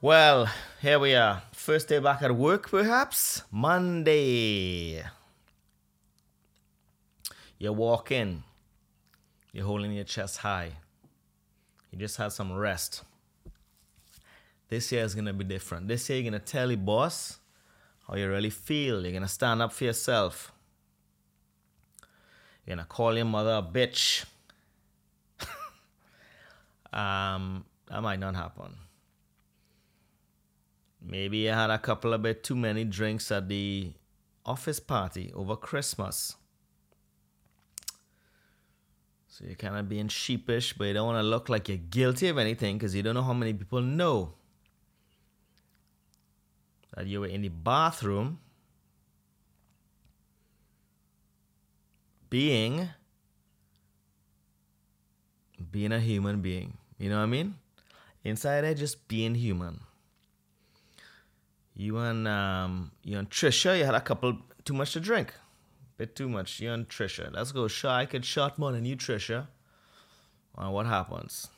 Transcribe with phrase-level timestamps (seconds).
[0.00, 0.48] Well,
[0.80, 1.42] here we are.
[1.50, 3.42] First day back at work, perhaps?
[3.50, 5.02] Monday.
[7.58, 8.44] You walk in,
[9.52, 10.70] you're holding your chest high.
[11.90, 13.02] You just had some rest.
[14.68, 15.88] This year is going to be different.
[15.88, 17.40] This year, you're going to tell your boss
[18.06, 19.02] how you really feel.
[19.02, 20.52] You're going to stand up for yourself.
[22.64, 24.26] You're going to call your mother a bitch.
[26.92, 28.76] um, that might not happen.
[31.08, 33.92] Maybe you had a couple of bit too many drinks at the
[34.44, 36.36] office party over Christmas.
[39.28, 42.28] So you're kind of being sheepish, but you don't want to look like you're guilty
[42.28, 44.34] of anything because you don't know how many people know
[46.94, 48.40] that you were in the bathroom
[52.28, 52.90] being
[55.70, 56.76] being a human being.
[56.98, 57.54] You know what I mean?
[58.24, 59.80] Inside there, just being human.
[61.78, 65.32] You and um, you and Trisha, you had a couple too much to drink,
[65.96, 66.58] bit too much.
[66.58, 67.68] You and Trisha, let's go.
[67.68, 69.46] Shy could shot more than you, Trisha.
[70.54, 71.48] What happens?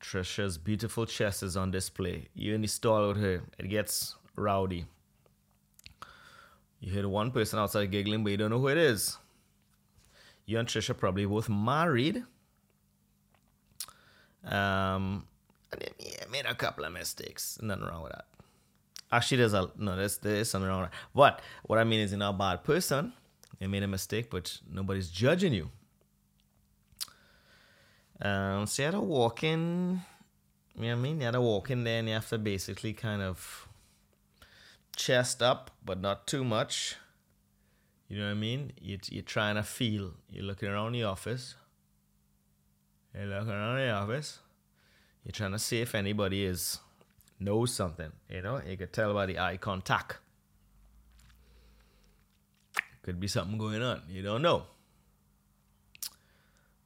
[0.00, 2.28] Trisha's beautiful chest is on display.
[2.34, 4.86] You in the stall with her, it gets rowdy.
[6.80, 9.18] You hear one person outside giggling, but you don't know who it is.
[10.46, 12.24] You and Trisha probably both married.
[14.44, 15.26] Um,
[15.72, 15.90] and
[16.36, 17.58] made a couple of mistakes.
[17.62, 18.26] Nothing wrong with that.
[19.10, 20.98] Actually, there's a no, there's there is something wrong with that.
[21.14, 23.12] But what I mean is, you're not a bad person.
[23.60, 25.70] You made a mistake, but nobody's judging you.
[28.20, 30.00] Um, so you had to walk in.
[30.74, 31.18] You know what I mean?
[31.20, 33.68] You had to walk in there, and you have to basically kind of
[34.94, 36.96] chest up, but not too much.
[38.08, 38.72] You know what I mean?
[38.80, 40.12] You, you're trying to feel.
[40.30, 41.54] You're looking around the office.
[43.14, 44.40] You're looking around the office.
[45.26, 46.78] You're trying to see if anybody is
[47.40, 48.12] knows something.
[48.30, 50.18] You know, you could tell by the eye contact.
[53.02, 54.02] Could be something going on.
[54.08, 54.66] You don't know.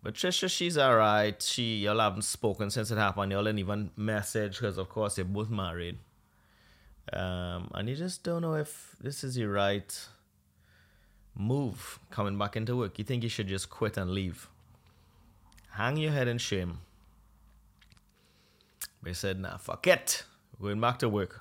[0.03, 1.42] But Trisha, she's alright.
[1.42, 3.31] She y'all haven't spoken since it happened.
[3.31, 5.98] Y'all didn't even message because of course you're both married.
[7.12, 10.09] Um, and you just don't know if this is the right
[11.34, 12.98] move coming back into work.
[12.98, 14.48] You think you should just quit and leave.
[15.72, 16.78] Hang your head in shame.
[19.03, 20.25] They said, nah, fuck it.
[20.59, 21.41] We're going back to work.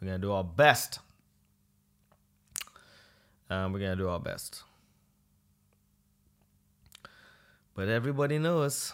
[0.00, 0.98] We're going to do our best.
[3.48, 4.62] Um, we're going to do our best.
[7.74, 8.92] But everybody knows.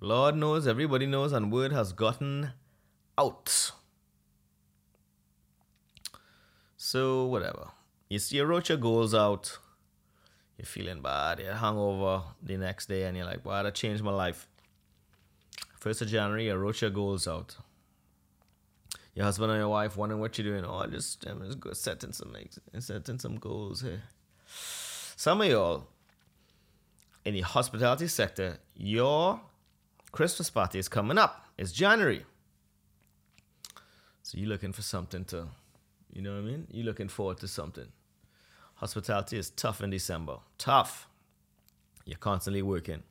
[0.00, 2.52] Lord knows, everybody knows, and word has gotten
[3.16, 3.72] out.
[6.76, 7.68] So, whatever.
[8.08, 9.58] You see, you wrote your goals out.
[10.58, 11.40] You're feeling bad.
[11.40, 14.48] You're hungover the next day, and you're like, wow, that changed my life.
[15.86, 17.54] First of January, your goals out.
[19.14, 20.64] Your husband and your wife wondering what you're doing.
[20.64, 22.34] Oh, I just I'm just setting some
[22.80, 24.02] setting some goals here.
[24.48, 25.86] Some of y'all
[27.24, 29.40] in the hospitality sector, your
[30.10, 31.46] Christmas party is coming up.
[31.56, 32.26] It's January.
[34.24, 35.46] So you're looking for something to,
[36.12, 36.66] you know what I mean?
[36.72, 37.86] You're looking forward to something.
[38.74, 40.38] Hospitality is tough in December.
[40.58, 41.06] Tough.
[42.04, 43.04] You're constantly working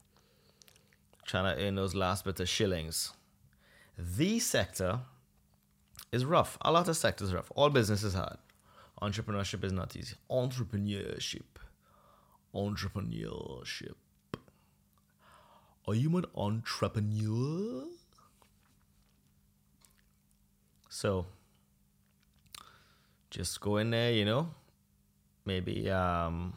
[1.25, 3.11] trying to earn those last bit of shillings.
[3.97, 4.99] The sector
[6.11, 6.57] is rough.
[6.61, 7.51] A lot of sectors rough.
[7.55, 8.37] All business is hard.
[9.01, 10.15] Entrepreneurship is not easy.
[10.29, 11.41] Entrepreneurship.
[12.53, 13.95] Entrepreneurship.
[15.87, 17.83] Are you an entrepreneur?
[20.89, 21.25] So,
[23.29, 24.49] just go in there, you know,
[25.45, 26.53] maybe um,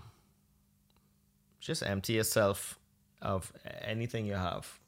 [1.60, 2.77] just empty yourself
[3.22, 3.52] of
[3.82, 4.78] anything you have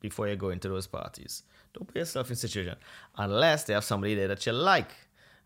[0.00, 1.42] before you go into those parties.
[1.72, 2.76] Don't put yourself in situation
[3.16, 4.92] unless they have somebody there that you like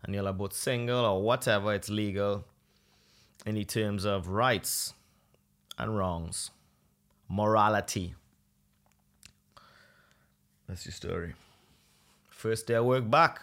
[0.03, 1.73] and you're both single or whatever.
[1.73, 2.45] It's legal
[3.45, 4.93] in the terms of rights
[5.77, 6.51] and wrongs,
[7.27, 8.15] morality.
[10.67, 11.33] That's your story.
[12.29, 13.41] First day of work back.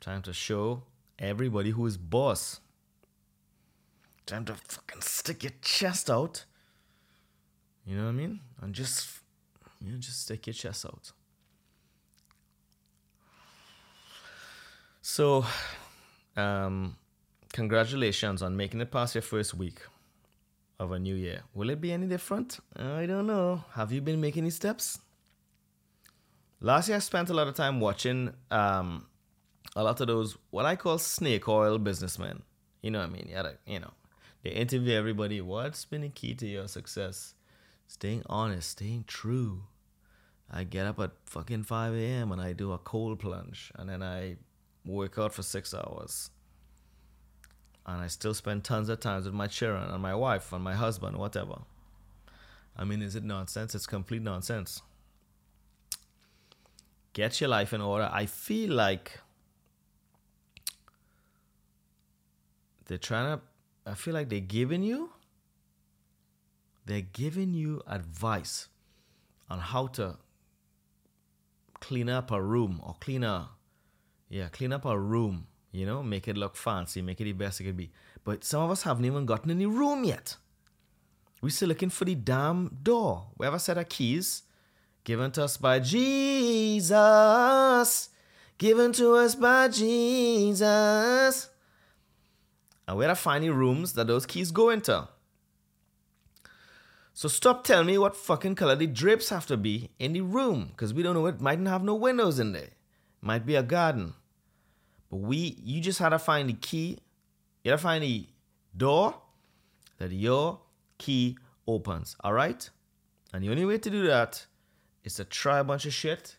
[0.00, 0.82] Time to show
[1.18, 2.60] everybody who is boss.
[4.26, 6.44] Time to fucking stick your chest out
[7.86, 8.40] you know what I mean?
[8.60, 9.08] And just,
[9.80, 11.12] you know, just stick your chest out.
[15.02, 15.44] So,
[16.36, 16.96] um,
[17.52, 19.80] congratulations on making it past your first week
[20.78, 21.42] of a new year.
[21.54, 22.58] Will it be any different?
[22.74, 23.64] I don't know.
[23.74, 24.98] Have you been making any steps?
[26.60, 29.06] Last year, I spent a lot of time watching um,
[29.76, 32.42] a lot of those what I call snake oil businessmen.
[32.80, 33.28] You know what I mean?
[33.30, 33.92] Yeah, you know,
[34.42, 35.40] they interview everybody.
[35.40, 37.34] What's been the key to your success?
[37.86, 39.62] Staying honest, staying true.
[40.50, 42.32] I get up at fucking 5 a.m.
[42.32, 44.36] and I do a cold plunge and then I
[44.84, 46.30] work out for six hours.
[47.86, 50.74] And I still spend tons of times with my children and my wife and my
[50.74, 51.62] husband, whatever.
[52.76, 53.74] I mean, is it nonsense?
[53.74, 54.82] It's complete nonsense.
[57.12, 58.10] Get your life in order.
[58.12, 59.20] I feel like
[62.86, 63.42] they're trying to,
[63.86, 65.10] I feel like they're giving you,
[66.86, 68.68] they're giving you advice
[69.48, 70.18] on how to
[71.80, 73.50] clean up a room or clean a,
[74.28, 77.60] yeah, clean up a room, you know, make it look fancy, make it the best
[77.60, 77.90] it could be.
[78.24, 80.36] But some of us haven't even gotten any room yet.
[81.42, 83.26] We're still looking for the damn door.
[83.36, 84.44] We have a set of keys
[85.04, 86.94] given to us by Jesus.
[88.56, 91.50] Given to us by Jesus.
[92.88, 95.06] And where to find the rooms that those keys go into.
[97.16, 100.70] So stop telling me what fucking color the drapes have to be in the room,
[100.70, 101.26] because we don't know.
[101.26, 102.70] It mightn't have no windows in there.
[103.20, 104.14] Might be a garden.
[105.10, 106.98] But we, you just had to find the key.
[107.62, 108.26] You had to find the
[108.76, 109.14] door
[109.98, 110.58] that your
[110.98, 111.38] key
[111.68, 112.16] opens.
[112.24, 112.68] All right?
[113.32, 114.44] And the only way to do that
[115.04, 116.36] is to try a bunch of shit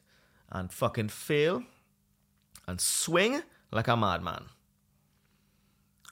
[0.51, 1.63] and fucking fail
[2.67, 3.41] and swing
[3.71, 4.43] like a madman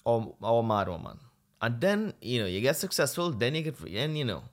[0.06, 1.20] or, or mad woman.
[1.62, 4.44] And then, you know, you get successful, then you could, and you know,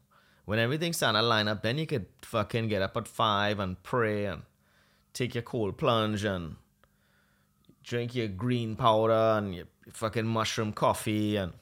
[0.45, 3.83] when everything's starting to line up, then you could fucking get up at five and
[3.83, 4.43] pray and
[5.13, 6.57] take your cold plunge and
[7.83, 11.53] drink your green powder and your fucking mushroom coffee and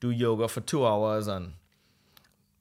[0.00, 1.52] do yoga for two hours and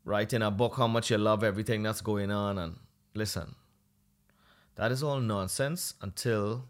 [0.06, 2.58] write in a book how much you love everything that's going on.
[2.58, 2.76] And
[3.14, 3.56] listen,
[4.76, 6.66] that is all nonsense until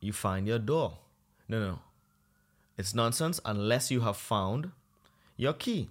[0.00, 0.98] you find your door.
[1.48, 1.78] No, no.
[2.78, 4.70] It's nonsense unless you have found
[5.36, 5.88] your key.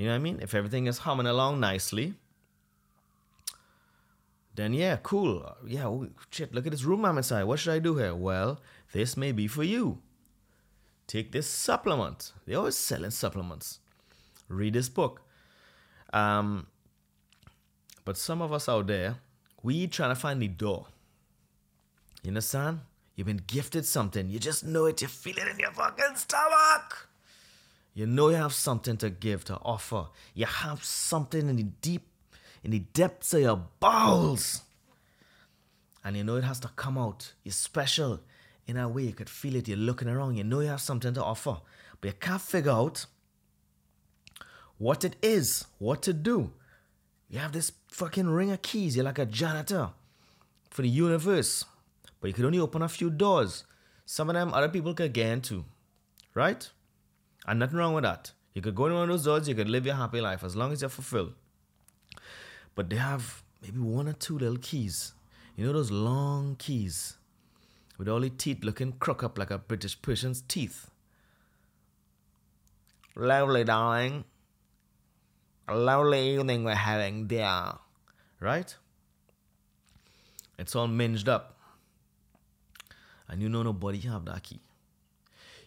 [0.00, 0.38] You know what I mean?
[0.40, 2.14] If everything is humming along nicely,
[4.54, 5.54] then yeah, cool.
[5.66, 7.44] Yeah, oh, shit, look at this room I'm inside.
[7.44, 8.14] What should I do here?
[8.14, 8.62] Well,
[8.92, 9.98] this may be for you.
[11.06, 12.32] Take this supplement.
[12.46, 13.80] They're always selling supplements
[14.48, 15.20] read this book.
[16.14, 16.66] Um,
[18.06, 19.16] but some of us out there,
[19.62, 20.86] we trying to find the door.
[22.22, 22.80] You understand?
[23.16, 24.30] You've been gifted something.
[24.30, 25.02] You just know it.
[25.02, 27.09] You feel it in your fucking stomach.
[27.94, 30.06] You know you have something to give, to offer.
[30.34, 32.06] You have something in the deep,
[32.62, 34.62] in the depths of your bowels.
[36.04, 37.32] And you know it has to come out.
[37.42, 38.20] You're special
[38.66, 39.02] in a way.
[39.02, 39.68] You could feel it.
[39.68, 40.36] You're looking around.
[40.36, 41.58] You know you have something to offer.
[42.00, 43.06] But you can't figure out
[44.78, 46.52] what it is, what to do.
[47.28, 48.96] You have this fucking ring of keys.
[48.96, 49.90] You're like a janitor
[50.70, 51.64] for the universe.
[52.20, 53.64] But you can only open a few doors.
[54.06, 55.64] Some of them other people could get into.
[56.34, 56.70] Right?
[57.46, 58.32] And nothing wrong with that.
[58.54, 60.56] You could go in one of those doors, you could live your happy life as
[60.56, 61.34] long as you're fulfilled.
[62.74, 65.12] But they have maybe one or two little keys.
[65.56, 67.16] You know those long keys
[67.98, 70.90] with all the teeth looking crook up like a British person's teeth.
[73.14, 74.24] Lovely, darling
[75.70, 77.72] a lovely evening we're having there.
[78.40, 78.74] Right?
[80.58, 81.56] It's all minged up.
[83.28, 84.58] And you know nobody have that key.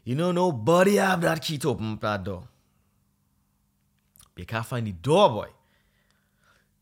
[0.04, 2.48] You know nobody have that key to open up that door.
[4.36, 5.48] You can't find the door, boy.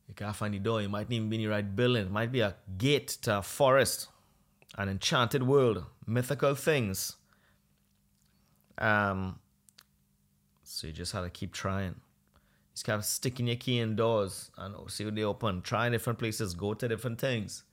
[0.07, 0.81] You can't find the door.
[0.81, 2.07] You might even be in the right building.
[2.07, 4.07] It might be a gate to a forest,
[4.77, 7.15] an enchanted world, mythical things.
[8.77, 9.39] Um,
[10.63, 11.95] so you just have to keep trying.
[12.73, 15.61] Just kind of sticking your key in doors and see what they open.
[15.61, 17.63] Try different places, go to different things.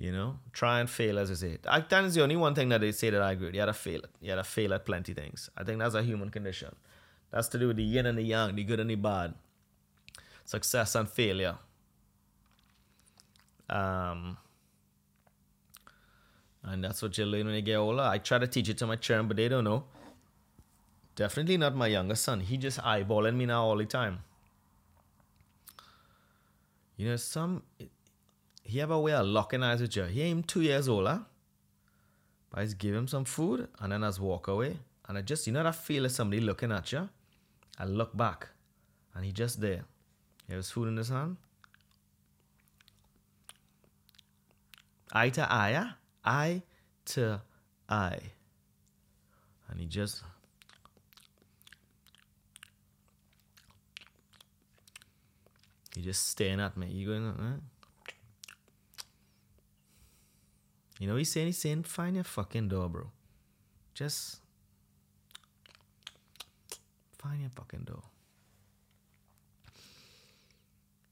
[0.00, 1.58] You know, try and fail, as I say.
[1.66, 3.54] I, that is the only one thing that they say that I agree with.
[3.56, 4.10] You gotta fail it.
[4.20, 5.50] You gotta fail at plenty things.
[5.56, 6.72] I think that's a human condition.
[7.32, 9.34] That's to do with the yin and the yang, the good and the bad,
[10.44, 11.58] success and failure.
[13.68, 14.38] Um,
[16.62, 18.02] and that's what you learn when you get older.
[18.02, 19.82] I try to teach it to my children, but they don't know.
[21.16, 22.38] Definitely not my younger son.
[22.38, 24.20] He just eyeballing me now all the time.
[26.96, 27.64] You know, some
[28.68, 30.04] he have a way of locking eyes with you.
[30.04, 31.22] He ain't two years older.
[32.50, 34.76] But I just give him some food and then I just walk away.
[35.08, 37.08] And I just, you know that feel of somebody looking at you?
[37.78, 38.48] I look back
[39.14, 39.84] and he just there.
[40.46, 41.38] He has food in his hand.
[45.12, 46.62] Eye to eye, eye
[47.06, 47.40] to
[47.88, 48.20] eye.
[49.70, 50.22] And he just
[55.96, 56.86] You're just staring at me.
[56.88, 57.77] You going, uh?
[60.98, 61.46] You know he's saying?
[61.46, 63.10] He's saying, find your fucking door, bro.
[63.94, 64.40] Just
[67.18, 68.02] find your fucking door.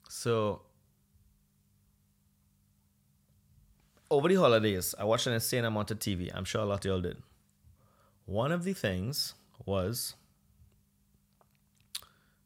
[0.08, 0.62] So
[4.10, 6.30] over the holidays, I watched an insane amount of TV.
[6.34, 7.18] I'm sure a lot of y'all did.
[8.24, 10.14] One of the things was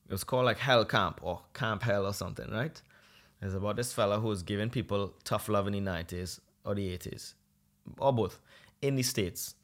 [0.06, 2.80] it was called like Hell Camp or Camp Hell or something, right?
[3.40, 6.96] It's about this fella who was giving people tough love in the 90s or the
[6.96, 7.34] 80s,
[7.98, 8.40] or both,
[8.82, 9.54] in the States.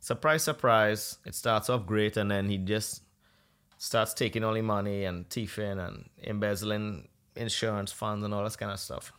[0.00, 3.02] Surprise, surprise, it starts off great and then he just
[3.78, 8.72] starts taking all the money and thieving and embezzling insurance funds and all this kind
[8.72, 9.12] of stuff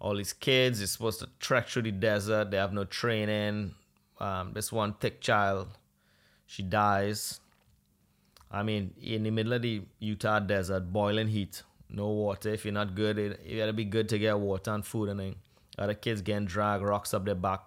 [0.00, 0.78] all these kids.
[0.78, 2.50] They're supposed to trek through the desert.
[2.50, 3.74] They have no training.
[4.20, 5.68] Um, this one thick child,
[6.46, 7.40] she dies.
[8.50, 12.50] I mean, in the middle of the Utah desert, boiling heat, no water.
[12.50, 15.34] If you're not good, you gotta be good to get water and food and then
[15.78, 17.60] other kids getting dragged, rocks up their back,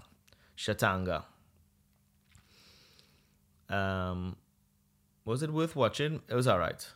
[0.57, 1.23] Shatanga.
[3.69, 4.35] Um,
[5.25, 6.21] was it worth watching?
[6.27, 6.91] It was alright.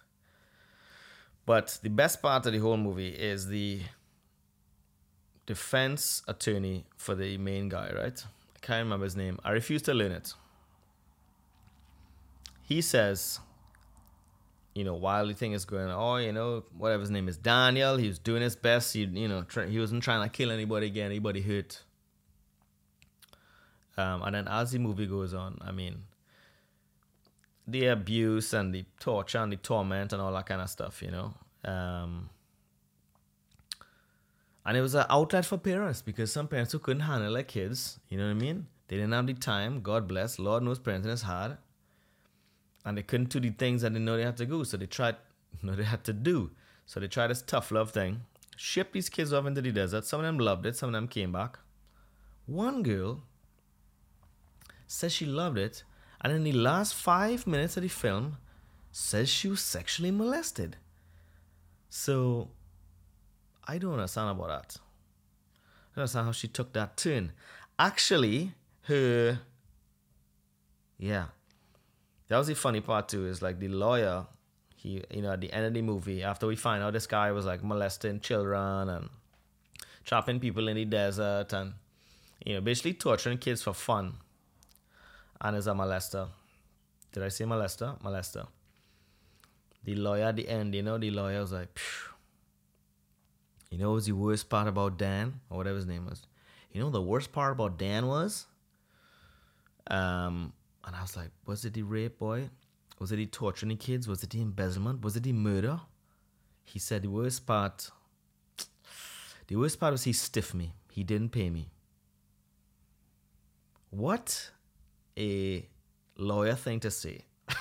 [1.45, 3.81] But the best part of the whole movie is the
[5.45, 8.25] defense attorney for the main guy, right?
[8.55, 9.39] I can't remember his name.
[9.43, 10.33] I refuse to learn it.
[12.63, 13.39] He says,
[14.75, 18.09] you know, the thing is going, oh, you know, whatever his name is, Daniel, he
[18.09, 18.93] was doing his best.
[18.93, 21.81] He, you know, he wasn't trying to kill anybody, get anybody hurt.
[23.97, 26.03] Um, and then as the movie goes on, I mean,
[27.65, 31.09] the abuse and the torture and the torment and all that kind of stuff, you
[31.09, 31.33] know.
[31.63, 32.29] Um,
[34.65, 37.99] and it was an outlet for parents because some parents who couldn't handle their kids,
[38.09, 38.67] you know what I mean?
[38.89, 40.37] They didn't have the time, God bless.
[40.37, 41.57] Lord knows parenting is hard.
[42.85, 44.63] And they couldn't do the things that they know they had to do.
[44.63, 45.15] So they tried,
[45.61, 46.51] you know, they had to do.
[46.85, 48.21] So they tried this tough love thing,
[48.55, 50.05] shipped these kids off into the desert.
[50.05, 51.57] Some of them loved it, some of them came back.
[52.45, 53.23] One girl
[54.87, 55.83] says she loved it,
[56.21, 58.37] and in the last five minutes of the film,
[58.91, 60.77] says she was sexually molested.
[61.89, 62.49] So
[63.67, 64.77] I don't understand about that.
[64.77, 67.31] I don't understand how she took that turn.
[67.79, 69.39] Actually, her,
[70.97, 71.25] yeah,
[72.27, 73.25] that was the funny part too.
[73.25, 74.25] Is like the lawyer,
[74.75, 77.31] he, you know, at the end of the movie, after we find out this guy
[77.31, 79.09] was like molesting children and
[80.03, 81.73] trapping people in the desert and,
[82.45, 84.13] you know, basically torturing kids for fun,
[85.41, 86.27] and is a molester.
[87.11, 88.01] Did I say molester?
[88.01, 88.47] Molester.
[89.83, 92.15] The lawyer at the end, you know, the lawyer was like, Phew
[93.75, 95.41] you know what was the worst part about Dan?
[95.49, 96.25] Or whatever his name was.
[96.71, 98.45] You know the worst part about Dan was?
[99.87, 100.53] Um,
[100.85, 102.49] and I was like, was it the rape boy?
[102.99, 104.07] Was it the torturing the kids?
[104.07, 105.03] Was it the embezzlement?
[105.03, 105.81] Was it the murder?
[106.63, 107.89] He said the worst part
[109.47, 110.73] the worst part was he stiffed me.
[110.91, 111.69] He didn't pay me.
[113.91, 114.51] What
[115.17, 115.67] a
[116.17, 117.25] lawyer thing to say.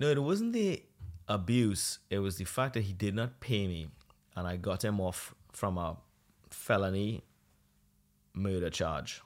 [0.00, 0.82] no, it wasn't the
[1.28, 3.88] abuse, it was the fact that he did not pay me
[4.34, 5.96] and I got him off from a
[6.50, 7.22] felony
[8.34, 9.22] murder charge.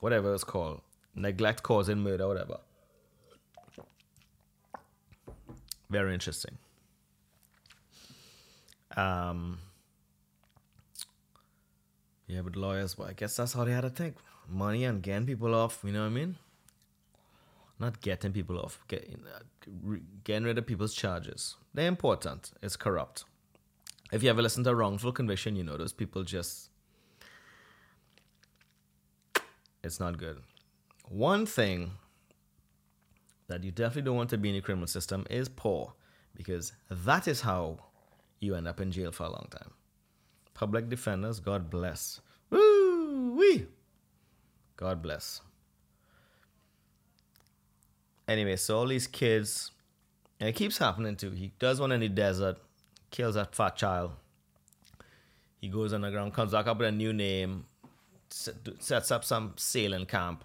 [0.00, 0.80] Whatever it's called.
[1.14, 2.58] Neglect causing murder, whatever.
[5.90, 6.58] Very interesting.
[8.96, 9.58] Um,
[12.26, 14.16] yeah, but lawyers, well, I guess that's how they had to think.
[14.48, 16.36] Money and getting people off, you know what I mean?
[17.78, 19.22] not getting people off, getting,
[20.24, 21.56] getting rid of people's charges.
[21.74, 22.50] They're important.
[22.62, 23.24] It's corrupt.
[24.12, 26.67] If you ever listen to wrongful conviction, you know those people just.
[29.82, 30.42] It's not good.
[31.08, 31.92] One thing
[33.46, 35.94] that you definitely don't want to be in the criminal system is poor,
[36.34, 37.78] because that is how
[38.40, 39.70] you end up in jail for a long time.
[40.54, 42.20] Public defenders, God bless.
[42.50, 43.66] Woo wee!
[44.76, 45.40] God bless.
[48.26, 49.70] Anyway, so all these kids,
[50.38, 51.30] and it keeps happening too.
[51.30, 52.58] He does one in the desert,
[53.10, 54.10] kills that fat child.
[55.60, 57.64] He goes underground, comes back up with a new name,
[58.30, 60.44] sets up some sailing camp.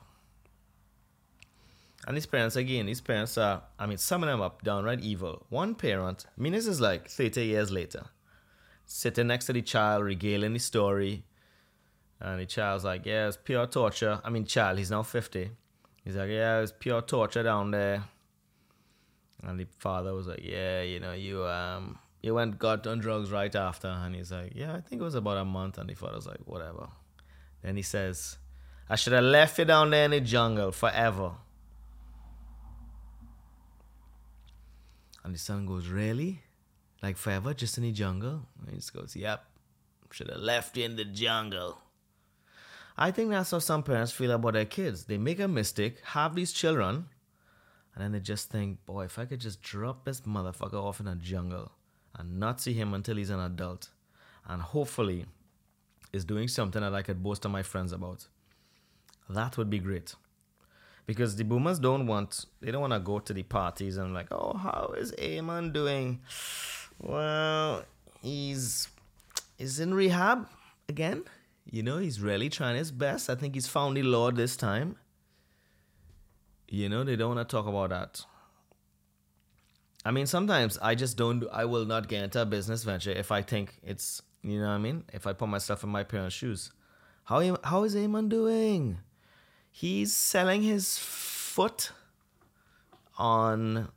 [2.06, 5.46] And his parents, again, his parents are, I mean, some of them are downright evil.
[5.50, 8.06] One parent, I mean, this is like 30 years later,
[8.86, 11.24] sitting next to the child, regaling the story.
[12.20, 14.20] And the child's like, yeah, it's pure torture.
[14.24, 15.52] I mean, child, he's now 50.
[16.04, 18.04] He's like, yeah, it's pure torture down there.
[19.44, 23.32] And the father was like, yeah, you know, you um, you went got on drugs
[23.32, 23.88] right after.
[23.88, 25.78] And he's like, yeah, I think it was about a month.
[25.78, 26.88] And the father's like, whatever.
[27.63, 28.38] Then he says,
[28.89, 31.32] I should have left you down there in the jungle forever.
[35.24, 36.41] And the son goes, really?
[37.01, 38.41] Like forever, just in the jungle?
[38.60, 39.46] And he just goes, yep.
[40.12, 41.79] Should have left you in the jungle.
[42.96, 45.05] I think that's how some parents feel about their kids.
[45.05, 47.08] They make a mistake, have these children,
[47.96, 51.08] And then they just think, boy, if I could just drop this motherfucker off in
[51.08, 51.72] a jungle
[52.17, 53.89] and not see him until he's an adult,
[54.48, 55.25] and hopefully
[56.13, 58.27] is doing something that I could boast to my friends about,
[59.29, 60.15] that would be great.
[61.05, 64.27] Because the boomers don't want, they don't want to go to the parties and like,
[64.32, 66.22] oh, how is Eamon doing?
[67.01, 67.84] Well,
[68.22, 68.88] he's
[69.58, 70.48] he's in rehab
[70.88, 71.24] again.
[71.70, 73.29] You know, he's really trying his best.
[73.29, 74.96] I think he's found the Lord this time.
[76.70, 78.25] You know, they don't want to talk about that.
[80.05, 83.32] I mean, sometimes I just don't, I will not get into a business venture if
[83.32, 85.04] I think it's, you know what I mean?
[85.14, 86.72] If I put myself in my parents' shoes.
[87.26, 88.98] How, how is Eamon doing?
[89.72, 91.92] He's selling his foot
[93.18, 93.90] on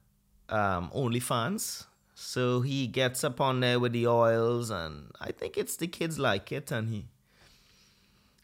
[0.48, 1.86] um, OnlyFans.
[2.18, 6.18] So he gets up on there with the oils, and I think it's the kids
[6.18, 7.04] like it, and he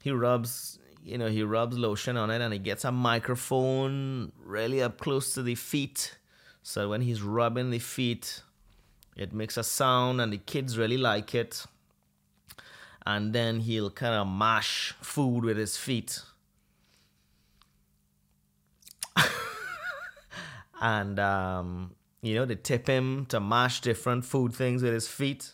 [0.03, 4.83] he rubs you know he rubs lotion on it, and he gets a microphone really
[4.83, 6.19] up close to the feet,
[6.63, 8.43] so when he's rubbing the feet,
[9.17, 11.65] it makes a sound, and the kids really like it.
[13.05, 16.23] And then he'll kind of mash food with his feet.
[20.81, 25.53] and um, you know, they tip him to mash different food things with his feet.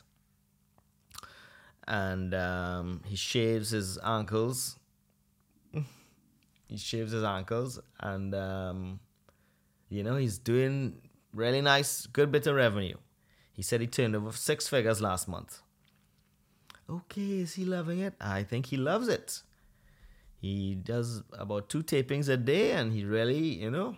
[1.87, 4.78] And um, he shaves his ankles.
[5.73, 7.81] he shaves his ankles.
[8.00, 9.00] And, um,
[9.88, 11.00] you know, he's doing
[11.33, 12.99] really nice, good bit of revenue.
[13.55, 15.62] He said he turned over six figures last month.
[16.90, 18.14] Okay, is he loving it?
[18.21, 19.42] I think he loves it.
[20.40, 23.97] He does about two tapings a day and he really, you know,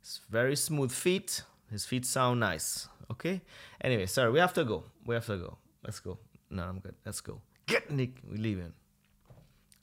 [0.00, 1.42] it's very smooth feet.
[1.70, 2.88] His feet sound nice.
[3.10, 3.40] Okay.
[3.80, 4.84] Anyway, sorry, we have to go.
[5.06, 5.58] We have to go.
[5.84, 6.18] Let's go.
[6.50, 6.94] No, I'm good.
[7.06, 7.40] Let's go.
[7.66, 8.20] Get Nick.
[8.28, 8.72] We leaving.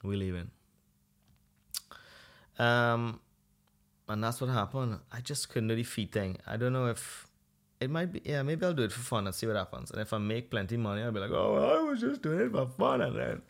[0.02, 0.50] We leaving.
[2.58, 3.20] Um,
[4.08, 4.98] and that's what happened.
[5.10, 6.38] I just couldn't do the feet thing.
[6.46, 7.27] I don't know if
[7.80, 8.22] it might be.
[8.24, 9.90] Yeah, maybe I'll do it for fun and see what happens.
[9.90, 12.52] And if I make plenty money, I'll be like, oh, I was just doing it
[12.52, 13.42] for fun, and then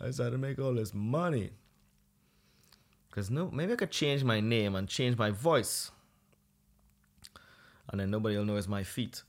[0.00, 1.50] I decided to make all this money.
[3.10, 5.92] Cause no, maybe I could change my name and change my voice
[7.90, 9.22] and then nobody will know it's my feet.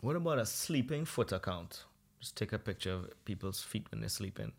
[0.00, 1.84] What about a sleeping foot account?
[2.20, 4.52] Just take a picture of people's feet when they're sleeping.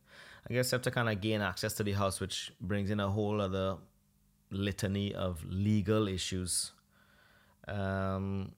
[0.49, 2.99] I guess you have to kind of gain access to the house, which brings in
[2.99, 3.77] a whole other
[4.51, 6.71] litany of legal issues.
[7.67, 8.51] Um,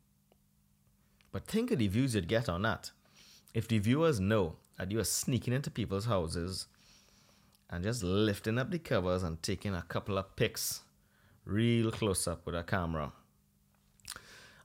[1.32, 2.92] but think of the views you'd get on that.
[3.54, 6.68] If the viewers know that you are sneaking into people's houses
[7.70, 10.82] and just lifting up the covers and taking a couple of pics
[11.46, 13.12] real close up with a camera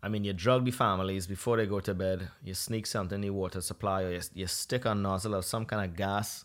[0.04, 2.28] I mean, you drug the families before they go to bed.
[2.42, 5.64] You sneak something in the water supply, or you, you stick a nozzle of some
[5.64, 6.44] kind of gas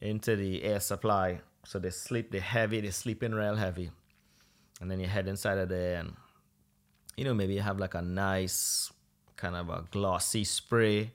[0.00, 1.40] into the air supply.
[1.66, 3.90] So they sleep, they heavy, they sleep in real heavy.
[4.80, 6.14] And then you head inside of there, and
[7.16, 8.92] you know, maybe you have like a nice
[9.36, 11.12] kind of a glossy spray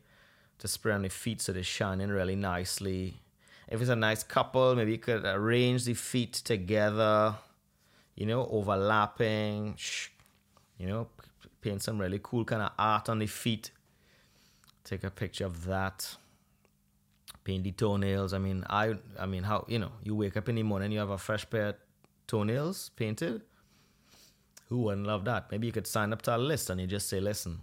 [0.59, 3.21] to spray on the feet so they shine in really nicely.
[3.67, 7.35] If it's a nice couple, maybe you could arrange the feet together,
[8.15, 9.77] you know, overlapping.
[10.77, 11.07] You know,
[11.61, 13.71] paint some really cool kind of art on the feet.
[14.83, 16.15] Take a picture of that.
[17.43, 18.33] Paint the toenails.
[18.33, 20.99] I mean, I I mean how you know, you wake up in the morning you
[20.99, 21.75] have a fresh pair of
[22.27, 23.41] toenails painted.
[24.69, 25.49] Who wouldn't love that?
[25.51, 27.61] Maybe you could sign up to a list and you just say, listen,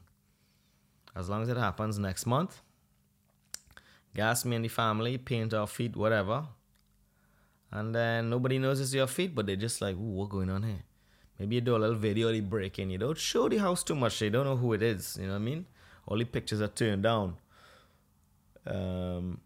[1.15, 2.61] as long as it happens next month,
[4.15, 6.47] gas me and the family, paint our feet, whatever.
[7.71, 10.63] And then nobody knows it's your feet, but they're just like, ooh, what's going on
[10.63, 10.83] here?
[11.39, 12.91] Maybe you do a little video of the break-in.
[12.91, 14.19] You don't show the house too much.
[14.21, 15.19] They don't know who it is.
[15.21, 15.67] You know what I mean?
[16.07, 17.37] All the pictures are turned down.
[18.67, 19.41] Um,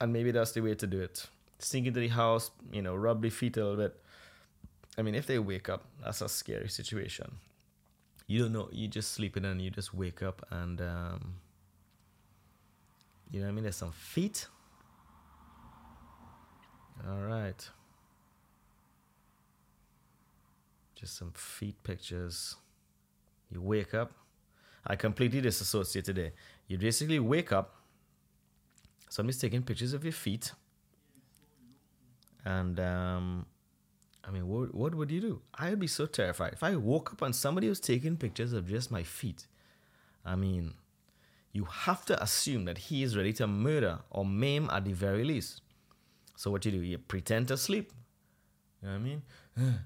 [0.00, 1.26] and maybe that's the way to do it.
[1.58, 4.00] Sink into the house, you know, rub the feet a little bit.
[4.98, 7.36] I mean, if they wake up, that's a scary situation.
[8.26, 8.68] You don't know.
[8.72, 11.34] You just sleeping and you just wake up and, um,
[13.30, 13.64] you know what I mean?
[13.64, 14.46] There's some feet.
[17.06, 17.68] All right.
[20.96, 22.56] just some feet pictures.
[23.50, 24.12] You wake up.
[24.84, 26.32] I completely disassociate today.
[26.66, 27.76] You basically wake up.
[29.08, 30.52] Somebody's taking pictures of your feet.
[32.44, 33.46] And um,
[34.26, 35.42] I mean, what what would you do?
[35.54, 38.90] I'd be so terrified if I woke up and somebody was taking pictures of just
[38.90, 39.46] my feet.
[40.24, 40.74] I mean,
[41.52, 45.24] you have to assume that he is ready to murder or maim at the very
[45.24, 45.60] least.
[46.36, 46.82] So what you do?
[46.82, 47.92] You pretend to sleep.
[48.82, 49.22] You know what I mean?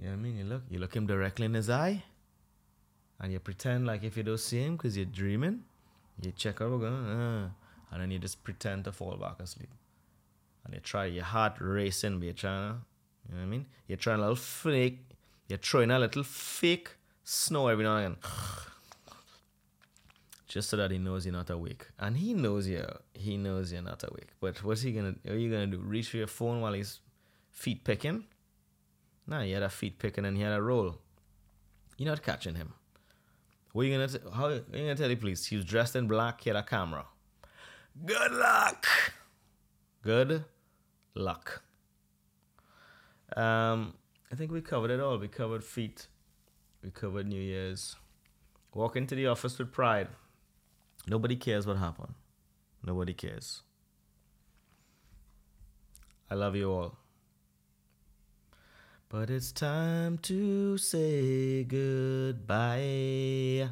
[0.00, 0.38] You know what I mean?
[0.38, 2.04] You look, you look him directly in his eye,
[3.18, 5.64] and you pretend like if you don't see him because you're dreaming.
[6.22, 7.48] You check out, uh,
[7.90, 9.70] and then you just pretend to fall back asleep.
[10.64, 12.78] And you try your heart racing, but you're trying to,
[13.28, 13.66] you know what I mean?
[13.86, 15.00] You're trying a little fake,
[15.48, 16.90] You're throwing a little fake
[17.24, 18.18] snow every now and again.
[20.48, 21.86] Just so that he knows you're not awake.
[21.98, 24.30] And he knows you're he knows you're not awake.
[24.40, 25.78] But what's he gonna are you gonna do?
[25.78, 27.00] Reach for your phone while he's
[27.50, 28.24] feet picking?
[29.26, 30.96] Nah, he had a feet picking and he had a roll.
[31.98, 32.72] You're not catching him.
[33.72, 35.44] What are you gonna t- how are you gonna tell the police?
[35.44, 37.04] He was dressed in black, he had a camera.
[38.06, 38.86] Good luck.
[40.02, 40.44] Good
[41.14, 41.62] luck.
[43.36, 43.94] Um,
[44.32, 45.18] I think we covered it all.
[45.18, 46.08] We covered feet.
[46.82, 47.96] We covered New Year's.
[48.74, 50.08] Walk into the office with pride.
[51.06, 52.14] Nobody cares what happened.
[52.84, 53.62] Nobody cares.
[56.30, 56.98] I love you all.
[59.08, 63.70] But it's time to say goodbye.